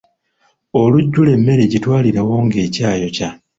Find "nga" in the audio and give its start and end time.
2.45-2.57